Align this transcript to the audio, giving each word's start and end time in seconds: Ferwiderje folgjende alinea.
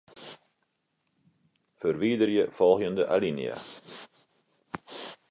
Ferwiderje 1.83 2.45
folgjende 2.59 3.03
alinea. 3.17 3.57